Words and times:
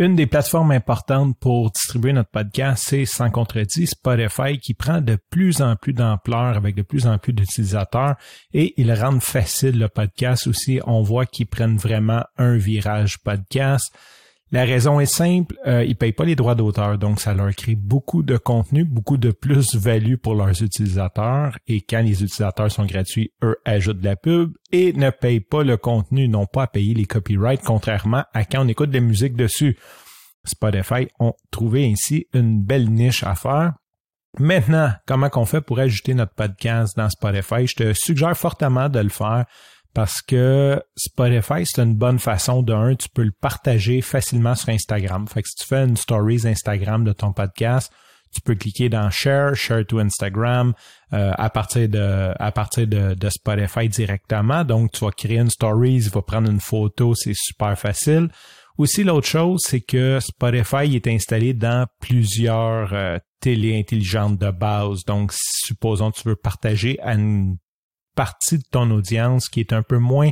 Une 0.00 0.16
des 0.16 0.26
plateformes 0.26 0.70
importantes 0.70 1.36
pour 1.40 1.70
distribuer 1.72 2.14
notre 2.14 2.30
podcast, 2.30 2.86
c'est 2.88 3.04
sans 3.04 3.28
contredit 3.28 3.86
Spotify 3.86 4.58
qui 4.58 4.72
prend 4.72 5.02
de 5.02 5.18
plus 5.28 5.60
en 5.60 5.76
plus 5.76 5.92
d'ampleur 5.92 6.56
avec 6.56 6.74
de 6.74 6.80
plus 6.80 7.06
en 7.06 7.18
plus 7.18 7.34
d'utilisateurs 7.34 8.16
et 8.54 8.72
ils 8.80 8.94
rendent 8.94 9.22
facile 9.22 9.78
le 9.78 9.88
podcast 9.88 10.46
aussi. 10.46 10.80
On 10.86 11.02
voit 11.02 11.26
qu'ils 11.26 11.48
prennent 11.48 11.76
vraiment 11.76 12.24
un 12.38 12.56
virage 12.56 13.18
podcast. 13.18 13.94
La 14.52 14.64
raison 14.64 14.98
est 14.98 15.06
simple, 15.06 15.54
euh, 15.68 15.84
ils 15.84 15.94
payent 15.94 16.12
pas 16.12 16.24
les 16.24 16.34
droits 16.34 16.56
d'auteur, 16.56 16.98
donc 16.98 17.20
ça 17.20 17.34
leur 17.34 17.54
crée 17.54 17.76
beaucoup 17.76 18.24
de 18.24 18.36
contenu, 18.36 18.84
beaucoup 18.84 19.16
de 19.16 19.30
plus-value 19.30 20.16
pour 20.16 20.34
leurs 20.34 20.60
utilisateurs. 20.60 21.56
Et 21.68 21.82
quand 21.82 22.02
les 22.02 22.24
utilisateurs 22.24 22.70
sont 22.70 22.84
gratuits, 22.84 23.32
eux 23.44 23.56
ajoutent 23.64 24.00
de 24.00 24.04
la 24.04 24.16
pub 24.16 24.52
et 24.72 24.92
ne 24.92 25.10
payent 25.10 25.38
pas 25.38 25.62
le 25.62 25.76
contenu, 25.76 26.26
n'ont 26.26 26.46
pas 26.46 26.64
à 26.64 26.66
payer 26.66 26.94
les 26.94 27.04
copyrights, 27.04 27.62
contrairement 27.64 28.24
à 28.34 28.44
quand 28.44 28.64
on 28.64 28.68
écoute 28.68 28.90
de 28.90 28.96
la 28.96 29.00
musique 29.00 29.36
dessus. 29.36 29.78
Spotify 30.44 31.06
ont 31.20 31.34
trouvé 31.52 31.88
ainsi 31.88 32.26
une 32.34 32.60
belle 32.60 32.90
niche 32.90 33.22
à 33.22 33.36
faire. 33.36 33.74
Maintenant, 34.38 34.92
comment 35.06 35.28
qu'on 35.28 35.44
fait 35.44 35.60
pour 35.60 35.78
ajouter 35.78 36.14
notre 36.14 36.34
podcast 36.34 36.96
dans 36.96 37.08
Spotify? 37.08 37.68
Je 37.68 37.76
te 37.76 37.92
suggère 37.92 38.36
fortement 38.36 38.88
de 38.88 38.98
le 38.98 39.10
faire 39.10 39.44
parce 39.94 40.22
que 40.22 40.80
Spotify, 40.96 41.66
c'est 41.66 41.82
une 41.82 41.96
bonne 41.96 42.18
façon 42.18 42.62
de 42.62 42.94
tu 42.94 43.08
peux 43.08 43.22
le 43.22 43.32
partager 43.32 44.00
facilement 44.00 44.54
sur 44.54 44.68
Instagram. 44.68 45.26
Fait 45.26 45.42
que 45.42 45.48
si 45.48 45.56
tu 45.56 45.66
fais 45.66 45.84
une 45.84 45.96
stories 45.96 46.46
Instagram 46.46 47.04
de 47.04 47.12
ton 47.12 47.32
podcast, 47.32 47.92
tu 48.32 48.40
peux 48.40 48.54
cliquer 48.54 48.88
dans 48.88 49.10
Share, 49.10 49.56
Share 49.56 49.84
to 49.84 49.98
Instagram 49.98 50.72
euh, 51.12 51.32
à 51.36 51.50
partir 51.50 51.88
de 51.88 52.32
à 52.38 52.52
partir 52.52 52.86
de, 52.86 53.28
Spotify 53.28 53.88
directement. 53.88 54.64
Donc, 54.64 54.92
tu 54.92 55.04
vas 55.04 55.10
créer 55.10 55.38
une 55.38 55.50
stories, 55.50 56.04
il 56.04 56.10
va 56.10 56.22
prendre 56.22 56.48
une 56.48 56.60
photo, 56.60 57.14
c'est 57.14 57.34
super 57.34 57.76
facile. 57.76 58.28
Aussi, 58.78 59.04
l'autre 59.04 59.26
chose, 59.26 59.60
c'est 59.66 59.80
que 59.80 60.20
Spotify 60.20 60.94
est 60.94 61.06
installé 61.08 61.52
dans 61.52 61.86
plusieurs 62.00 62.94
euh, 62.94 63.18
télé 63.40 63.78
intelligentes 63.78 64.38
de 64.38 64.50
base. 64.50 65.04
Donc, 65.04 65.32
supposons 65.34 66.12
que 66.12 66.20
tu 66.20 66.28
veux 66.28 66.36
partager 66.36 66.98
à 67.00 67.14
une 67.14 67.56
partie 68.20 68.58
de 68.58 68.64
ton 68.70 68.90
audience 68.90 69.48
qui 69.48 69.60
est 69.60 69.72
un 69.72 69.82
peu 69.82 69.96
moins 69.96 70.28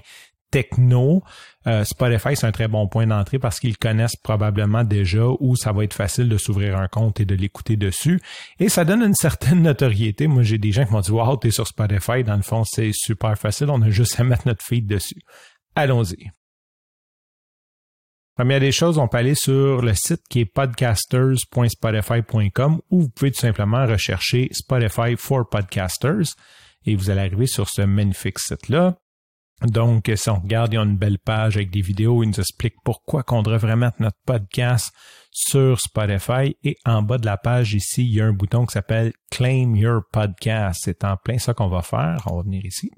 techno, 0.51 1.23
euh, 1.67 1.85
Spotify, 1.85 2.37
c'est 2.37 2.47
un 2.47 2.53
très 2.53 2.69
bon 2.69 2.87
point 2.87 3.07
d'entrée 3.07 3.39
parce 3.39 3.61
qu'ils 3.61 3.79
connaissent 3.79 4.17
probablement 4.17 4.85
déjà 4.85 5.25
où 5.41 5.57
ça 5.57 5.73
va 5.73 5.85
être 5.85 5.95
facile 5.95 6.29
de 6.29 6.37
s'ouvrir 6.37 6.77
un 6.77 6.89
compte 6.89 7.19
et 7.21 7.25
de 7.25 7.35
l'écouter 7.35 7.77
dessus. 7.77 8.21
Et 8.61 8.69
ça 8.69 8.85
donne 8.85 9.01
une 9.01 9.15
certaine 9.15 9.63
notoriété. 9.63 10.27
Moi, 10.27 10.43
j'ai 10.43 10.59
des 10.59 10.71
gens 10.71 10.85
qui 10.85 10.93
m'ont 10.93 11.01
dit, 11.01 11.11
wow, 11.11 11.39
t'es 11.39 11.51
sur 11.51 11.67
Spotify. 11.67 12.25
Dans 12.25 12.37
le 12.37 12.43
fond, 12.43 12.63
c'est 12.65 12.93
super 12.93 13.39
facile. 13.39 13.71
On 13.71 13.81
a 13.81 13.89
juste 13.89 14.21
à 14.21 14.25
mettre 14.25 14.47
notre 14.47 14.63
feed 14.63 14.87
dessus. 14.87 15.23
Allons-y. 15.75 16.29
Première 18.35 18.61
des 18.61 18.73
choses, 18.73 18.99
on 18.99 19.09
peut 19.09 19.17
aller 19.17 19.35
sur 19.35 19.81
le 19.81 19.95
site 19.95 20.21
qui 20.29 20.41
est 20.41 20.45
podcasters.spotify.com 20.45 22.83
où 22.91 23.01
vous 23.01 23.09
pouvez 23.09 23.33
tout 23.33 23.41
simplement 23.41 23.87
rechercher 23.87 24.51
Spotify 24.53 25.17
for 25.17 25.49
Podcasters 25.49 26.35
et 26.85 26.97
vous 26.97 27.11
allez 27.11 27.21
arriver 27.21 27.47
sur 27.47 27.69
ce 27.69 27.83
magnifique 27.83 28.39
site-là. 28.39 28.97
Donc, 29.63 30.11
si 30.15 30.31
on 30.31 30.39
regarde, 30.39 30.73
il 30.73 30.77
y 30.77 30.79
a 30.79 30.83
une 30.83 30.97
belle 30.97 31.19
page 31.19 31.57
avec 31.57 31.71
des 31.71 31.81
vidéos, 31.81 32.23
il 32.23 32.29
nous 32.29 32.41
explique 32.41 32.77
pourquoi 32.85 33.25
qu'on 33.25 33.43
devrait 33.43 33.75
mettre 33.75 34.01
notre 34.01 34.19
podcast 34.25 34.93
sur 35.33 35.81
Spotify. 35.81 36.57
Et 36.63 36.77
en 36.87 37.03
bas 37.03 37.19
de 37.19 37.27
la 37.27 37.37
page 37.37 37.75
ici, 37.75 38.05
il 38.05 38.15
y 38.15 38.21
a 38.21 38.27
un 38.27 38.33
bouton 38.33 38.67
qui 38.67 38.75
s'appelle 38.75 39.13
Claim 39.33 39.75
Your 39.75 40.03
Podcast. 40.13 40.83
C'est 40.85 41.03
en 41.03 41.17
plein 41.17 41.39
ça 41.39 41.55
qu'on 41.55 41.69
va 41.69 41.83
faire. 41.83 42.23
On 42.27 42.37
va 42.37 42.43
venir 42.43 42.65
ici. 42.65 42.91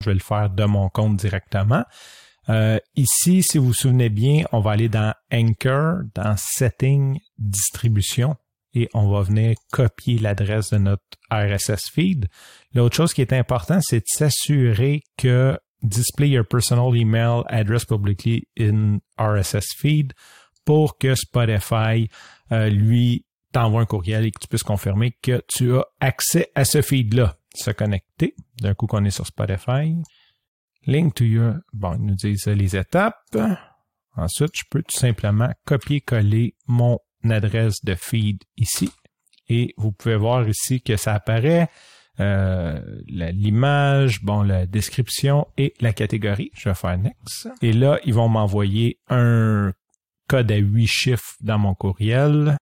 Je 0.00 0.08
vais 0.08 0.14
le 0.14 0.20
faire 0.20 0.48
de 0.48 0.64
mon 0.64 0.88
compte 0.88 1.16
directement. 1.16 1.84
Euh, 2.48 2.78
ici, 2.96 3.42
si 3.42 3.58
vous 3.58 3.66
vous 3.66 3.74
souvenez 3.74 4.08
bien, 4.08 4.44
on 4.52 4.60
va 4.60 4.70
aller 4.70 4.88
dans 4.88 5.12
Anchor, 5.30 5.98
dans 6.14 6.34
Setting, 6.38 7.18
Distribution 7.36 8.36
et 8.74 8.88
on 8.94 9.10
va 9.10 9.22
venir 9.22 9.56
copier 9.72 10.18
l'adresse 10.18 10.70
de 10.70 10.78
notre 10.78 11.02
RSS 11.30 11.90
feed. 11.92 12.28
L'autre 12.74 12.96
chose 12.96 13.14
qui 13.14 13.22
est 13.22 13.32
important, 13.32 13.80
c'est 13.80 14.00
de 14.00 14.06
s'assurer 14.06 15.02
que 15.16 15.58
display 15.82 16.28
your 16.28 16.44
personal 16.44 16.96
email 16.96 17.42
address 17.48 17.84
publicly 17.84 18.46
in 18.58 18.98
RSS 19.18 19.74
feed 19.76 20.12
pour 20.64 20.98
que 20.98 21.14
Spotify 21.14 22.08
euh, 22.52 22.68
lui 22.68 23.24
t'envoie 23.52 23.80
un 23.80 23.86
courriel 23.86 24.26
et 24.26 24.30
que 24.30 24.40
tu 24.40 24.48
puisses 24.48 24.62
confirmer 24.62 25.12
que 25.22 25.42
tu 25.48 25.74
as 25.76 25.86
accès 26.00 26.50
à 26.54 26.64
ce 26.64 26.82
feed-là. 26.82 27.36
Se 27.54 27.70
connecter, 27.70 28.34
d'un 28.60 28.74
coup 28.74 28.86
qu'on 28.86 29.04
est 29.04 29.10
sur 29.10 29.26
Spotify. 29.26 29.96
Link 30.86 31.14
to 31.14 31.24
your... 31.24 31.54
Bon, 31.72 31.94
ils 31.94 32.04
nous 32.04 32.14
disent 32.14 32.46
les 32.46 32.76
étapes. 32.76 33.16
Ensuite, 34.16 34.52
je 34.54 34.64
peux 34.70 34.82
tout 34.82 34.96
simplement 34.96 35.50
copier-coller 35.64 36.54
mon 36.66 36.98
adresse 37.30 37.84
de 37.84 37.94
feed 37.94 38.42
ici. 38.56 38.90
Et 39.48 39.74
vous 39.76 39.92
pouvez 39.92 40.16
voir 40.16 40.48
ici 40.48 40.80
que 40.80 40.96
ça 40.96 41.14
apparaît 41.14 41.68
euh, 42.20 42.80
l'image, 43.06 44.22
bon, 44.22 44.42
la 44.42 44.66
description 44.66 45.46
et 45.56 45.74
la 45.80 45.92
catégorie. 45.92 46.50
Je 46.54 46.68
vais 46.68 46.74
faire 46.74 46.98
Next. 46.98 47.48
Et 47.62 47.72
là, 47.72 48.00
ils 48.04 48.14
vont 48.14 48.28
m'envoyer 48.28 48.98
un 49.08 49.72
code 50.28 50.50
à 50.50 50.56
huit 50.56 50.88
chiffres 50.88 51.36
dans 51.40 51.58
mon 51.58 51.74
courriel. 51.74 52.56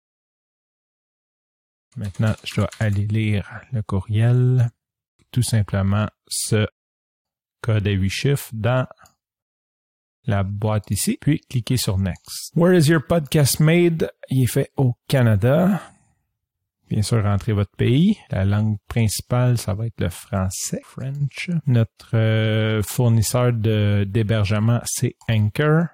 Maintenant, 1.97 2.35
je 2.45 2.57
dois 2.57 2.71
aller 2.79 3.07
lire 3.07 3.51
le 3.73 3.83
courriel. 3.83 4.71
Tout 5.33 5.43
simplement 5.43 6.09
ce 6.29 6.67
code 7.63 7.87
à 7.87 7.91
huit 7.91 8.11
chiffres 8.11 8.51
dans 8.53 8.87
la 10.27 10.43
boîte 10.43 10.91
ici, 10.91 11.19
puis 11.21 11.41
cliquez 11.49 11.77
sur 11.77 11.99
Next. 11.99 12.53
Where 12.55 12.77
is 12.77 12.89
your 12.89 13.03
podcast 13.07 13.61
made? 13.61 14.11
Il 14.29 14.43
est 14.43 14.47
fait 14.47 14.71
au 14.77 14.95
Canada. 15.09 15.81
Bien 16.89 17.03
sûr, 17.03 17.23
rentrez 17.23 17.53
votre 17.53 17.75
pays. 17.77 18.17
La 18.31 18.45
langue 18.45 18.77
principale, 18.89 19.59
ça 19.59 19.75
va 19.75 19.87
être 19.87 20.01
le 20.01 20.09
français, 20.09 20.81
French. 20.85 21.51
Notre 21.67 22.17
euh, 22.17 22.83
fournisseur 22.83 23.53
d'hébergement, 23.53 24.81
c'est 24.85 25.17
Anchor. 25.29 25.87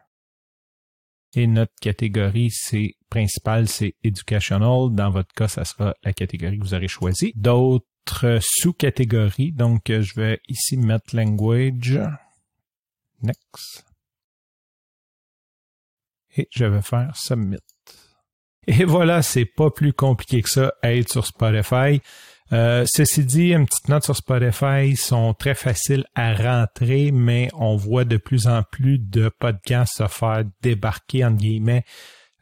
Et 1.34 1.46
notre 1.46 1.72
catégorie, 1.80 2.50
c'est 2.50 2.96
principale, 3.08 3.66
c'est 3.68 3.94
educational. 4.04 4.90
Dans 4.90 5.10
votre 5.10 5.32
cas, 5.32 5.48
ça 5.48 5.64
sera 5.64 5.94
la 6.04 6.12
catégorie 6.12 6.58
que 6.58 6.64
vous 6.64 6.74
aurez 6.74 6.88
choisie. 6.88 7.32
D'autres 7.36 8.38
sous-catégories. 8.42 9.52
Donc, 9.52 9.84
je 9.86 10.14
vais 10.14 10.40
ici 10.48 10.76
mettre 10.76 11.16
language. 11.16 11.98
Next 13.22 13.91
et 16.36 16.48
je 16.50 16.64
vais 16.64 16.82
faire 16.82 17.16
Submit. 17.16 17.58
Et 18.66 18.84
voilà, 18.84 19.22
c'est 19.22 19.44
pas 19.44 19.70
plus 19.70 19.92
compliqué 19.92 20.42
que 20.42 20.48
ça 20.48 20.72
être 20.82 21.10
sur 21.10 21.26
Spotify. 21.26 22.00
Euh, 22.52 22.84
ceci 22.86 23.24
dit, 23.24 23.52
une 23.52 23.66
petite 23.66 23.88
note 23.88 24.04
sur 24.04 24.14
Spotify 24.14 24.94
sont 24.94 25.32
très 25.34 25.54
faciles 25.54 26.04
à 26.14 26.34
rentrer, 26.34 27.10
mais 27.10 27.48
on 27.54 27.76
voit 27.76 28.04
de 28.04 28.18
plus 28.18 28.46
en 28.46 28.62
plus 28.62 28.98
de 28.98 29.30
podcasts 29.40 29.98
se 29.98 30.06
faire 30.06 30.44
débarquer 30.60 31.24
entre 31.24 31.38
guillemets. 31.38 31.84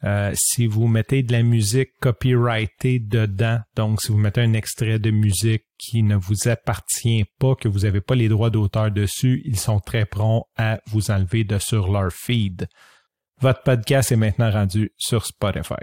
Euh, 0.03 0.33
si 0.35 0.67
vous 0.67 0.89
mettez 0.89 1.23
de 1.23 1.33
la 1.33 1.43
musique 1.43 1.91
copyrightée 2.01 2.99
dedans, 2.99 3.61
donc 3.77 4.01
si 4.01 4.11
vous 4.11 4.19
mettez 4.19 4.41
un 4.41 4.55
extrait 4.55 4.99
de 4.99 5.11
musique 5.11 5.65
qui 5.79 6.03
ne 6.03 6.17
vous 6.17 6.49
appartient 6.49 7.25
pas, 7.39 7.55
que 7.55 7.69
vous 7.69 7.81
n'avez 7.81 8.01
pas 8.01 8.15
les 8.15 8.29
droits 8.29 8.51
d'auteur 8.51 8.91
dessus, 8.91 9.43
ils 9.45 9.59
sont 9.59 9.79
très 9.79 10.07
prompts 10.07 10.47
à 10.57 10.81
vous 10.87 11.11
enlever 11.11 11.45
de 11.45 11.59
sur 11.59 11.93
leur 11.93 12.13
feed. 12.13 12.67
Votre 13.41 13.63
podcast 13.63 14.13
est 14.13 14.17
maintenant 14.17 14.51
rendu 14.51 14.93
sur 14.99 15.25
Spotify. 15.25 15.75